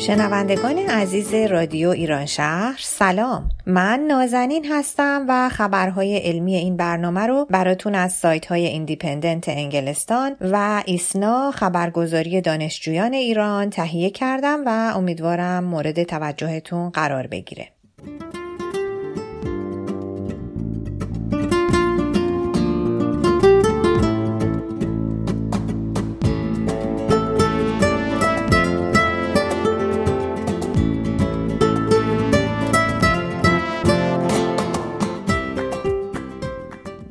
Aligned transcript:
شنوندگان 0.00 0.78
عزیز 0.78 1.34
رادیو 1.34 1.88
ایران 1.88 2.26
شهر 2.26 2.78
سلام. 2.78 3.48
من 3.66 4.00
نازنین 4.00 4.66
هستم 4.72 5.26
و 5.28 5.48
خبرهای 5.48 6.16
علمی 6.18 6.56
این 6.56 6.76
برنامه 6.76 7.26
رو 7.26 7.46
براتون 7.50 7.94
از 7.94 8.12
سایت 8.12 8.46
های 8.46 8.66
ایندیپندنت 8.66 9.48
انگلستان 9.48 10.36
و 10.40 10.82
ایسنا 10.86 11.50
خبرگزاری 11.50 12.40
دانشجویان 12.40 13.14
ایران 13.14 13.70
تهیه 13.70 14.10
کردم 14.10 14.62
و 14.66 14.92
امیدوارم 14.96 15.64
مورد 15.64 16.02
توجهتون 16.02 16.90
قرار 16.90 17.26
بگیره. 17.26 17.68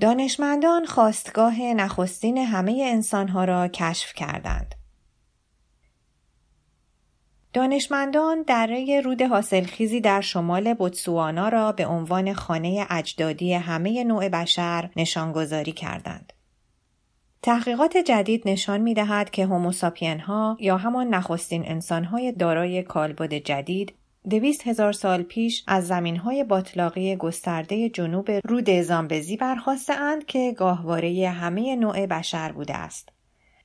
دانشمندان 0.02 0.86
خواستگاه 0.86 1.62
نخستین 1.62 2.38
همه 2.38 2.84
انسانها 2.86 3.44
را 3.44 3.68
کشف 3.68 4.14
کردند. 4.14 4.76
دانشمندان 7.54 8.42
دره 8.42 9.02
رود 9.02 9.22
حاصلخیزی 9.22 10.02
در 10.02 10.22
شمال 10.22 10.74
بوتسوانا 10.74 11.50
را 11.50 11.72
به 11.72 11.86
عنوان 11.86 12.34
خانه 12.34 12.88
اجدادی 12.90 13.54
همه 13.54 14.04
نوع 14.04 14.30
بشر 14.30 14.90
نشانگذاری 14.96 15.72
کردند. 15.72 16.34
تحقیقات 17.42 17.98
جدید 17.98 18.50
نشان 18.50 18.82
می 18.82 18.94
دهد 18.94 19.30
که 19.30 19.46
هوموساپین 19.46 20.20
ها 20.20 20.58
یا 20.60 20.78
همان 20.78 21.08
نخستین 21.08 21.64
انسان 21.66 22.04
های 22.04 22.32
دارای 22.32 22.84
کالبد 22.84 23.34
جدید 23.34 23.94
دویست 24.30 24.68
هزار 24.68 24.92
سال 24.94 25.24
پیش 25.24 25.64
از 25.68 25.88
زمین 25.88 26.18
های 26.18 26.44
باطلاقی 26.44 27.16
گسترده 27.16 27.90
جنوب 27.90 28.32
رود 28.44 28.82
زامبزی 28.82 29.38
برخواسته 29.38 29.94
اند 29.94 30.26
که 30.26 30.56
گاهواره 30.58 31.30
همه 31.30 31.76
نوع 31.76 32.06
بشر 32.06 32.52
بوده 32.52 32.76
است. 32.76 33.10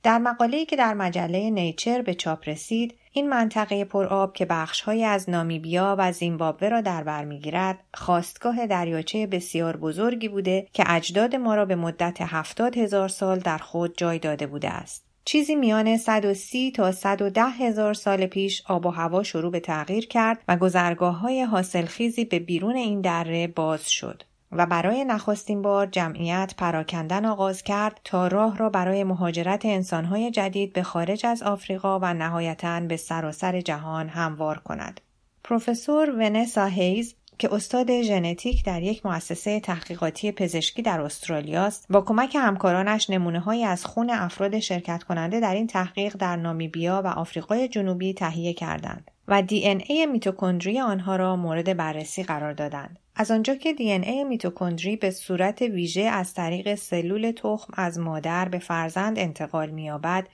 در 0.03 0.17
مقاله‌ای 0.17 0.65
که 0.65 0.75
در 0.75 0.93
مجله 0.93 1.49
نیچر 1.49 2.01
به 2.01 2.13
چاپ 2.13 2.49
رسید، 2.49 2.95
این 3.11 3.29
منطقه 3.29 3.85
پرآب 3.85 4.33
که 4.33 4.45
بخشهایی 4.45 5.03
از 5.03 5.29
نامیبیا 5.29 5.95
و 5.99 6.11
زیمبابوه 6.11 6.69
را 6.69 6.81
در 6.81 7.03
بر 7.03 7.25
می‌گیرد، 7.25 7.79
خواستگاه 7.93 8.67
دریاچه 8.67 9.27
بسیار 9.27 9.77
بزرگی 9.77 10.27
بوده 10.27 10.67
که 10.73 10.83
اجداد 10.87 11.35
ما 11.35 11.55
را 11.55 11.65
به 11.65 11.75
مدت 11.75 12.17
هفتاد 12.21 12.77
هزار 12.77 13.07
سال 13.07 13.39
در 13.39 13.57
خود 13.57 13.97
جای 13.97 14.19
داده 14.19 14.47
بوده 14.47 14.69
است. 14.69 15.05
چیزی 15.27 15.55
میان 15.55 15.97
130 15.97 16.71
تا 16.71 16.91
110 16.91 17.41
هزار 17.43 17.93
سال 17.93 18.25
پیش 18.25 18.63
آب 18.67 18.85
و 18.85 18.89
هوا 18.89 19.23
شروع 19.23 19.51
به 19.51 19.59
تغییر 19.59 20.07
کرد 20.07 20.43
و 20.47 20.57
گذرگاه 20.57 21.19
های 21.19 21.41
حاصلخیزی 21.41 22.25
به 22.25 22.39
بیرون 22.39 22.75
این 22.75 23.01
دره 23.01 23.47
باز 23.47 23.89
شد. 23.89 24.23
و 24.51 24.65
برای 24.65 25.05
نخستین 25.05 25.61
بار 25.61 25.85
جمعیت 25.85 26.53
پراکندن 26.57 27.25
آغاز 27.25 27.63
کرد 27.63 28.01
تا 28.03 28.27
راه 28.27 28.57
را 28.57 28.69
برای 28.69 29.03
مهاجرت 29.03 29.65
انسانهای 29.65 30.31
جدید 30.31 30.73
به 30.73 30.83
خارج 30.83 31.25
از 31.25 31.43
آفریقا 31.43 31.99
و 31.99 32.13
نهایتا 32.13 32.79
به 32.79 32.97
سراسر 32.97 33.61
جهان 33.61 34.09
هموار 34.09 34.57
کند. 34.57 35.01
پروفسور 35.43 36.09
ونسا 36.09 36.65
هیز 36.65 37.15
که 37.37 37.53
استاد 37.53 38.01
ژنتیک 38.01 38.65
در 38.65 38.81
یک 38.81 39.05
مؤسسه 39.05 39.59
تحقیقاتی 39.59 40.31
پزشکی 40.31 40.81
در 40.81 41.01
استرالیا 41.01 41.63
است 41.63 41.85
با 41.89 42.01
کمک 42.01 42.35
همکارانش 42.35 43.09
نمونه 43.09 43.39
هایی 43.39 43.63
از 43.63 43.85
خون 43.85 44.09
افراد 44.09 44.59
شرکت 44.59 45.03
کننده 45.03 45.39
در 45.39 45.55
این 45.55 45.67
تحقیق 45.67 46.15
در 46.17 46.35
نامیبیا 46.35 47.01
و 47.05 47.07
آفریقای 47.07 47.67
جنوبی 47.67 48.13
تهیه 48.13 48.53
کردند 48.53 49.11
و 49.27 49.41
دی 49.41 49.67
ان 49.67 49.81
ای 49.87 50.05
میتوکندری 50.05 50.79
آنها 50.79 51.15
را 51.15 51.35
مورد 51.35 51.77
بررسی 51.77 52.23
قرار 52.23 52.53
دادند. 52.53 52.99
از 53.15 53.31
آنجا 53.31 53.55
که 53.55 53.73
دی 53.73 53.91
ان 53.91 54.03
ای 54.03 54.23
میتوکندری 54.23 54.95
به 54.95 55.11
صورت 55.11 55.61
ویژه 55.61 56.01
از 56.01 56.33
طریق 56.33 56.75
سلول 56.75 57.31
تخم 57.31 57.73
از 57.77 57.99
مادر 57.99 58.49
به 58.49 58.59
فرزند 58.59 59.19
انتقال 59.19 59.69
مییابد 59.69 60.27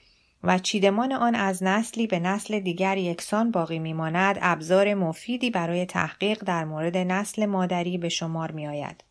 و 0.44 0.58
چیدمان 0.58 1.12
آن 1.12 1.34
از 1.34 1.62
نسلی 1.62 2.06
به 2.06 2.18
نسل 2.18 2.60
دیگر 2.60 2.96
یکسان 2.98 3.50
باقی 3.50 3.78
میماند 3.78 4.38
ابزار 4.42 4.94
مفیدی 4.94 5.50
برای 5.50 5.86
تحقیق 5.86 6.44
در 6.44 6.64
مورد 6.64 6.96
نسل 6.96 7.46
مادری 7.46 7.98
به 7.98 8.08
شمار 8.08 8.52
می 8.52 8.66
آید. 8.66 9.04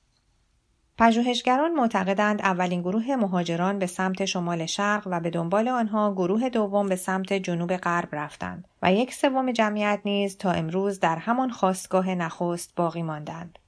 پژوهشگران 0.97 1.73
معتقدند 1.73 2.41
اولین 2.41 2.81
گروه 2.81 3.15
مهاجران 3.15 3.79
به 3.79 3.85
سمت 3.85 4.25
شمال 4.25 4.65
شرق 4.65 5.07
و 5.11 5.19
به 5.19 5.29
دنبال 5.29 5.67
آنها 5.67 6.13
گروه 6.13 6.49
دوم 6.49 6.89
به 6.89 6.95
سمت 6.95 7.33
جنوب 7.33 7.77
غرب 7.77 8.09
رفتند 8.11 8.67
و 8.81 8.93
یک 8.93 9.13
سوم 9.13 9.51
جمعیت 9.51 9.99
نیز 10.05 10.37
تا 10.37 10.51
امروز 10.51 10.99
در 10.99 11.15
همان 11.15 11.49
خواستگاه 11.49 12.15
نخست 12.15 12.75
باقی 12.75 13.01
ماندند. 13.01 13.59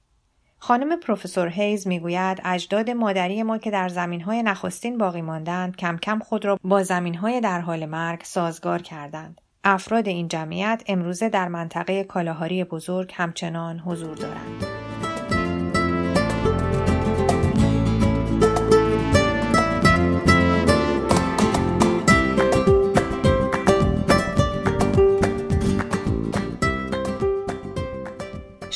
خانم 0.66 0.96
پروفسور 0.96 1.48
هیز 1.48 1.86
می‌گوید 1.86 2.40
اجداد 2.44 2.90
مادری 2.90 3.42
ما 3.42 3.58
که 3.58 3.70
در 3.70 3.88
زمینهای 3.88 4.42
نخستین 4.42 4.98
باقی 4.98 5.22
ماندند 5.22 5.76
کم 5.76 5.96
کم 5.96 6.18
خود 6.18 6.44
را 6.44 6.58
با 6.64 6.82
زمینهای 6.82 7.40
در 7.40 7.60
حال 7.60 7.86
مرگ 7.86 8.22
سازگار 8.22 8.82
کردند. 8.82 9.40
افراد 9.64 10.08
این 10.08 10.28
جمعیت 10.28 10.82
امروزه 10.86 11.28
در 11.28 11.48
منطقه 11.48 12.04
کالاهاری 12.04 12.64
بزرگ 12.64 13.12
همچنان 13.14 13.78
حضور 13.78 14.16
دارند. 14.16 14.83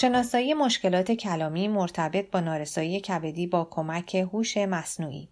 شناسایی 0.09 0.55
مشکلات 0.55 1.13
کلامی 1.13 1.69
مرتبط 1.69 2.31
با 2.31 2.41
نارسایی 2.41 3.01
کبدی 3.01 3.47
با 3.47 3.69
کمک 3.71 4.15
هوش 4.15 4.57
مصنوعی 4.57 5.29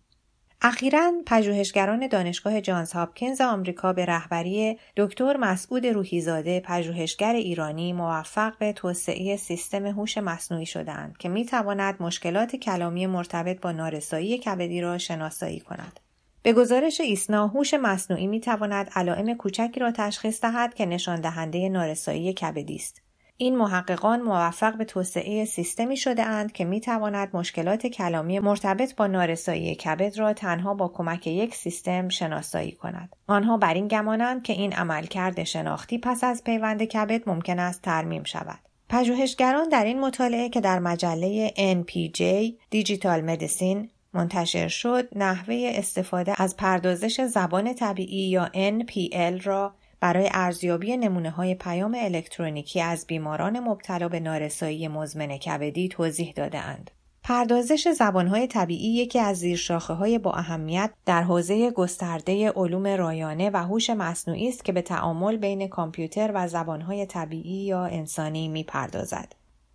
اخیرا 0.63 1.13
پژوهشگران 1.27 2.07
دانشگاه 2.07 2.61
جانز 2.61 2.93
هاپکینز 2.93 3.41
آمریکا 3.41 3.93
به 3.93 4.07
رهبری 4.07 4.79
دکتر 4.97 5.37
مسعود 5.37 5.87
روحیزاده 5.87 6.61
پژوهشگر 6.61 7.33
ایرانی 7.33 7.93
موفق 7.93 8.59
به 8.59 8.73
توسعه 8.73 9.37
سیستم 9.37 9.87
هوش 9.87 10.19
مصنوعی 10.19 10.67
شدند 10.67 11.17
که 11.19 11.29
می 11.29 11.45
تواند 11.45 12.03
مشکلات 12.03 12.57
کلامی 12.57 13.07
مرتبط 13.07 13.61
با 13.61 13.73
نارسایی 13.73 14.39
کبدی 14.39 14.81
را 14.81 14.99
شناسایی 14.99 15.61
کند. 15.61 16.01
به 16.43 16.53
گزارش 16.53 17.01
ایسنا 17.01 17.47
هوش 17.47 17.75
مصنوعی 17.75 18.27
می 18.27 18.41
تواند 18.41 18.91
علائم 18.95 19.35
کوچکی 19.35 19.81
را 19.81 19.91
تشخیص 19.91 20.41
دهد 20.41 20.75
که 20.75 20.87
نشان 20.87 21.21
دهنده 21.21 21.69
نارسایی 21.69 22.33
کبدی 22.33 22.77
است. 22.77 23.06
این 23.39 23.57
محققان 23.57 24.23
موفق 24.23 24.77
به 24.77 24.85
توسعه 24.85 25.45
سیستمی 25.45 25.97
شده 25.97 26.23
اند 26.23 26.53
که 26.53 26.65
می 26.65 26.81
تواند 26.81 27.37
مشکلات 27.37 27.87
کلامی 27.87 28.39
مرتبط 28.39 28.95
با 28.95 29.07
نارسایی 29.07 29.75
کبد 29.75 30.19
را 30.19 30.33
تنها 30.33 30.75
با 30.75 30.89
کمک 30.89 31.27
یک 31.27 31.55
سیستم 31.55 32.09
شناسایی 32.09 32.73
کند. 32.73 33.17
آنها 33.27 33.57
بر 33.57 33.75
این 33.75 33.89
گمانند 33.89 34.43
که 34.43 34.53
این 34.53 34.73
عملکرد 34.73 35.45
شناختی 35.45 35.99
پس 35.99 36.25
از 36.25 36.45
پیوند 36.45 36.83
کبد 36.83 37.29
ممکن 37.29 37.59
است 37.59 37.83
ترمیم 37.83 38.25
شود. 38.25 38.59
پژوهشگران 38.89 39.69
در 39.69 39.85
این 39.85 40.01
مطالعه 40.01 40.49
که 40.49 40.61
در 40.61 40.79
مجله 40.79 41.53
NPJ 41.57 42.23
دیجیتال 42.71 43.21
مدیسین 43.21 43.91
منتشر 44.15 44.69
شد 44.69 45.09
نحوه 45.17 45.73
استفاده 45.75 46.43
از 46.43 46.57
پردازش 46.57 47.21
زبان 47.21 47.75
طبیعی 47.75 48.29
یا 48.29 48.51
NPL 48.55 49.45
را 49.45 49.75
برای 50.01 50.31
ارزیابی 50.33 50.97
نمونه 50.97 51.31
های 51.31 51.55
پیام 51.55 51.97
الکترونیکی 51.99 52.81
از 52.81 53.07
بیماران 53.07 53.61
مبتلا 53.61 54.09
به 54.09 54.21
نارسایی 54.21 54.89
مزمن 54.89 55.37
کبدی 55.37 55.89
توضیح 55.89 56.33
دادهاند. 56.37 56.91
پردازش 57.29 57.89
زبانهای 57.89 58.47
طبیعی 58.47 58.95
یکی 58.95 59.19
از 59.19 59.37
زیرشاخه 59.37 59.95
های 59.95 60.19
با 60.19 60.33
اهمیت 60.33 60.91
در 61.07 61.23
حوزه 61.23 61.71
گسترده 61.71 62.51
علوم 62.51 62.87
رایانه 62.87 63.51
و 63.51 63.57
هوش 63.57 63.91
مصنوعی 63.91 64.49
است 64.49 64.65
که 64.65 64.73
به 64.73 64.83
تعامل 64.83 65.37
بین 65.37 65.69
کامپیوتر 65.69 66.31
و 66.35 66.49
زبانهای 66.49 67.07
طبیعی 67.07 67.65
یا 67.65 67.85
انسانی 67.85 68.49
می 68.49 68.65
پردازد. 68.65 69.33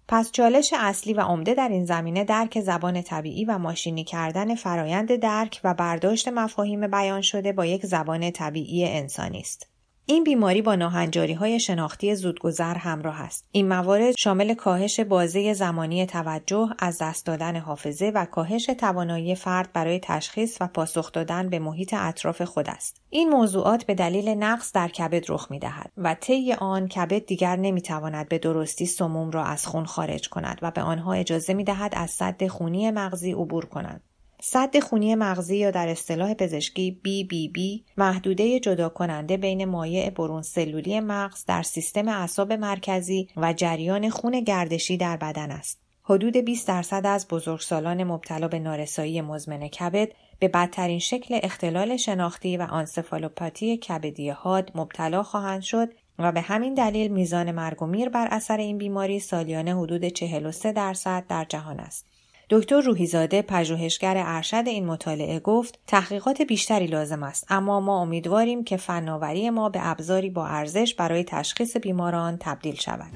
پس 0.08 0.32
چالش 0.32 0.74
اصلی 0.78 1.14
و 1.14 1.22
عمده 1.22 1.54
در 1.54 1.70
این 1.70 1.86
زمینه 1.86 2.24
درک 2.24 2.62
زبان 2.62 3.02
طبیعی 3.02 3.46
و 3.46 3.58
ماشینی 3.58 4.04
کردن 4.04 4.56
فرایند 4.56 5.16
درک 5.16 5.62
و 5.64 5.74
برداشت 5.74 6.28
مفاهیم 6.28 6.88
بیان 6.88 7.22
شده 7.22 7.54
با 7.54 7.66
یک 7.66 7.86
زبان 7.86 8.32
طبیعی 8.32 8.86
انسانی 8.86 9.40
است. 9.40 9.71
این 10.12 10.24
بیماری 10.24 10.62
با 10.62 10.76
ناهنجاری 10.76 11.34
های 11.34 11.60
شناختی 11.60 12.16
زودگذر 12.16 12.76
همراه 12.76 13.22
است. 13.22 13.48
این 13.52 13.68
موارد 13.68 14.14
شامل 14.18 14.54
کاهش 14.54 15.00
بازه 15.00 15.54
زمانی 15.54 16.06
توجه 16.06 16.70
از 16.80 16.98
دست 17.02 17.26
دادن 17.26 17.56
حافظه 17.56 18.12
و 18.16 18.26
کاهش 18.26 18.66
توانایی 18.66 19.36
فرد 19.36 19.74
برای 19.74 20.00
تشخیص 20.04 20.58
و 20.62 20.68
پاسخ 20.68 21.12
دادن 21.12 21.50
به 21.50 21.60
محیط 21.60 21.94
اطراف 21.98 22.42
خود 22.42 22.70
است. 22.70 23.02
این 23.10 23.30
موضوعات 23.30 23.84
به 23.84 23.96
دلیل 23.96 24.30
نقص 24.30 24.72
در 24.72 24.88
کبد 24.88 25.32
رخ 25.32 25.52
می 25.52 25.60
دهد 25.60 25.92
و 25.98 26.16
طی 26.20 26.54
آن 26.54 26.88
کبد 26.88 27.26
دیگر 27.26 27.56
نمی 27.56 27.82
تواند 27.82 28.30
به 28.30 28.38
درستی 28.38 28.86
سموم 28.86 29.32
را 29.32 29.44
از 29.44 29.68
خون 29.68 29.86
خارج 29.86 30.30
کند 30.30 30.60
و 30.62 30.72
به 30.72 30.82
آنها 30.82 31.14
اجازه 31.14 31.54
می 31.54 31.64
دهد 31.64 31.94
از 31.96 32.12
سد 32.12 32.48
خونی 32.48 32.92
مغزی 32.92 33.32
عبور 33.32 33.66
کنند. 33.66 34.11
صد 34.44 34.80
خونی 34.80 35.16
مغزی 35.16 35.58
یا 35.58 35.72
در 35.72 35.88
اصطلاح 35.88 36.34
پزشکی 36.34 37.00
BBB 37.06 37.92
محدوده 37.98 38.60
جدا 38.60 38.90
کننده 38.90 39.38
بین 39.38 39.66
مایع 39.66 40.10
برون 40.10 40.42
سلولی 40.42 41.00
مغز 41.00 41.46
در 41.46 41.64
سیستم 41.64 42.08
اعصاب 42.08 42.54
مرکزی 42.54 43.28
و 43.38 43.54
جریان 43.54 44.10
خون 44.10 44.40
گردشی 44.40 44.98
در 44.98 45.18
بدن 45.18 45.52
است. 45.52 45.80
حدود 46.04 46.38
20 46.38 46.68
درصد 46.68 47.02
از 47.06 47.28
بزرگسالان 47.28 48.04
مبتلا 48.04 48.48
به 48.48 48.60
نارسایی 48.60 49.22
مزمن 49.22 49.68
کبد 49.68 50.10
به 50.40 50.48
بدترین 50.48 51.00
شکل 51.00 51.40
اختلال 51.44 51.98
شناختی 51.98 52.58
و 52.58 52.62
آنسفالوپاتی 52.62 53.78
کبدی 53.78 54.30
حاد 54.30 54.72
مبتلا 54.76 55.24
خواهند 55.24 55.62
شد 55.62 55.90
و 56.20 56.32
به 56.32 56.42
همین 56.42 56.74
دلیل 56.74 57.12
میزان 57.12 57.52
مرگ 57.52 57.82
و 57.82 57.86
میر 57.86 58.10
بر 58.10 58.28
اثر 58.32 58.58
این 58.58 58.78
بیماری 58.78 59.20
سالیانه 59.20 59.78
حدود 59.78 60.06
43 60.06 60.72
درصد 60.72 61.24
در 61.30 61.46
جهان 61.50 61.80
است. 61.80 62.11
دکتر 62.52 62.82
روحیزاده 62.82 63.42
پژوهشگر 63.42 64.14
ارشد 64.18 64.64
این 64.66 64.86
مطالعه 64.86 65.40
گفت 65.40 65.80
تحقیقات 65.88 66.42
بیشتری 66.42 66.88
لازم 66.88 67.24
است 67.24 67.46
اما 67.50 67.80
ما 67.80 68.02
امیدواریم 68.02 68.64
که 68.64 68.78
فناوری 68.78 69.50
ما 69.50 69.70
به 69.70 69.80
ابزاری 69.82 70.30
با 70.30 70.48
ارزش 70.48 70.96
برای 70.96 71.24
تشخیص 71.24 71.78
بیماران 71.78 72.38
تبدیل 72.40 72.76
شود. 72.76 73.12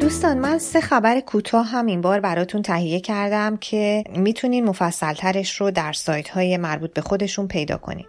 دوستان 0.00 0.38
من 0.38 0.58
سه 0.58 0.80
خبر 0.80 1.20
کوتاه 1.20 1.66
هم 1.66 1.86
این 1.86 2.00
بار 2.00 2.20
براتون 2.20 2.62
تهیه 2.62 3.00
کردم 3.00 3.56
که 3.56 4.04
می‌تونین 4.16 4.64
مفصلترش 4.64 5.60
رو 5.60 5.70
در 5.70 5.92
سایت 5.92 6.28
های 6.28 6.56
مربوط 6.56 6.92
به 6.92 7.00
خودشون 7.00 7.48
پیدا 7.48 7.76
کنین. 7.76 8.06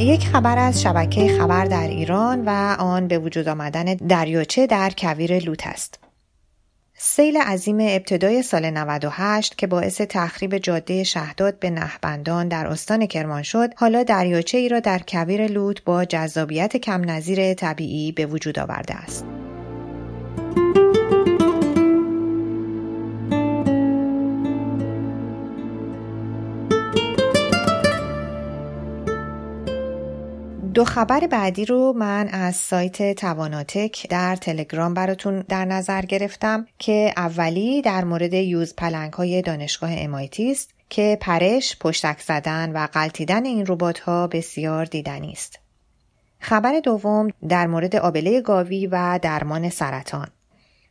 یک 0.00 0.26
خبر 0.26 0.58
از 0.58 0.82
شبکه 0.82 1.38
خبر 1.38 1.64
در 1.64 1.88
ایران 1.88 2.44
و 2.44 2.76
آن 2.78 3.08
به 3.08 3.18
وجود 3.18 3.48
آمدن 3.48 3.84
دریاچه 3.94 4.66
در 4.66 4.92
کویر 4.98 5.38
لوت 5.38 5.66
است. 5.66 5.98
سیل 6.94 7.36
عظیم 7.36 7.78
ابتدای 7.80 8.42
سال 8.42 8.70
98 8.70 9.58
که 9.58 9.66
باعث 9.66 10.00
تخریب 10.00 10.58
جاده 10.58 11.04
شهداد 11.04 11.58
به 11.58 11.70
نهبندان 11.70 12.48
در 12.48 12.66
استان 12.66 13.06
کرمان 13.06 13.42
شد، 13.42 13.70
حالا 13.76 14.02
دریاچه 14.02 14.58
ای 14.58 14.68
را 14.68 14.80
در 14.80 15.00
کویر 15.08 15.46
لوت 15.46 15.84
با 15.84 16.04
جذابیت 16.04 16.76
کم 16.76 17.10
نظیر 17.10 17.54
طبیعی 17.54 18.12
به 18.12 18.26
وجود 18.26 18.58
آورده 18.58 18.94
است. 18.94 19.39
دو 30.74 30.84
خبر 30.84 31.26
بعدی 31.26 31.64
رو 31.64 31.92
من 31.96 32.28
از 32.28 32.56
سایت 32.56 33.14
تواناتک 33.16 34.06
در 34.08 34.36
تلگرام 34.36 34.94
براتون 34.94 35.44
در 35.48 35.64
نظر 35.64 36.02
گرفتم 36.02 36.66
که 36.78 37.12
اولی 37.16 37.82
در 37.82 38.04
مورد 38.04 38.34
یوز 38.34 38.74
پلنگ 38.76 39.12
های 39.12 39.42
دانشگاه 39.42 39.90
امایتی 39.92 40.50
است 40.50 40.70
که 40.88 41.18
پرش، 41.20 41.76
پشتک 41.80 42.20
زدن 42.20 42.72
و 42.72 42.86
قلتیدن 42.92 43.44
این 43.44 43.64
ربات 43.68 43.98
ها 43.98 44.26
بسیار 44.26 44.84
دیدنی 44.84 45.32
است. 45.32 45.58
خبر 46.38 46.80
دوم 46.80 47.28
در 47.48 47.66
مورد 47.66 47.96
آبله 47.96 48.40
گاوی 48.40 48.86
و 48.86 49.18
درمان 49.22 49.70
سرطان 49.70 50.28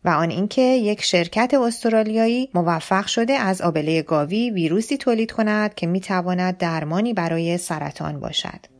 و 0.05 0.09
آن 0.09 0.29
اینکه 0.29 0.61
یک 0.61 1.03
شرکت 1.03 1.53
استرالیایی 1.53 2.49
موفق 2.53 3.05
شده 3.07 3.33
از 3.33 3.61
آبله 3.61 4.01
گاوی 4.01 4.51
ویروسی 4.51 4.97
تولید 4.97 5.31
کند 5.31 5.75
که 5.75 5.87
می 5.87 5.99
تواند 5.99 6.57
درمانی 6.57 7.13
برای 7.13 7.57
سرطان 7.57 8.19
باشد. 8.19 8.78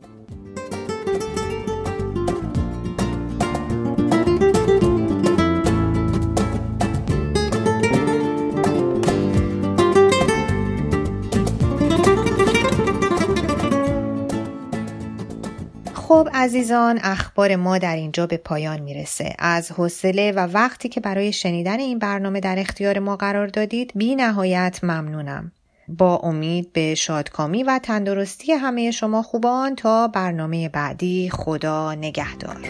عزیزان 16.40 17.00
اخبار 17.02 17.56
ما 17.56 17.78
در 17.78 17.96
اینجا 17.96 18.26
به 18.26 18.36
پایان 18.36 18.80
می‌رسه. 18.80 19.34
از 19.38 19.72
حوصله 19.72 20.32
و 20.32 20.38
وقتی 20.38 20.88
که 20.88 21.00
برای 21.00 21.32
شنیدن 21.32 21.78
این 21.78 21.98
برنامه 21.98 22.40
در 22.40 22.58
اختیار 22.58 22.98
ما 22.98 23.16
قرار 23.16 23.46
دادید 23.46 23.92
بی 23.94 24.14
نهایت 24.14 24.80
ممنونم. 24.82 25.52
با 25.88 26.16
امید 26.16 26.72
به 26.72 26.94
شادکامی 26.94 27.62
و 27.62 27.80
تندرستی 27.82 28.52
همه 28.52 28.90
شما 28.90 29.22
خوبان 29.22 29.74
تا 29.74 30.08
برنامه 30.08 30.68
بعدی 30.68 31.30
خدا 31.30 31.94
نگهدار. 31.94 32.60